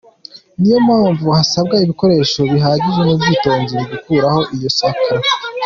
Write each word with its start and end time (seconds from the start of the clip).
Niyo 0.59 0.77
mpamvu 0.87 1.25
hasabwa 1.37 1.75
ibikoresho 1.83 2.39
bihagije 2.51 2.99
n’ubwitonzi 3.03 3.73
mu 3.79 3.85
gukuraho 3.91 4.41
iyo 4.55 4.69
sakaro. 4.79 5.21